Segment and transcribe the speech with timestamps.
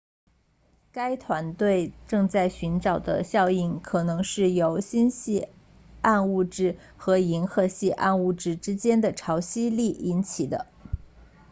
[0.91, 5.47] 该团队正在寻找的效应可能是由星系
[6.01, 10.65] 暗物质和银河系暗物质之间的潮汐力引起的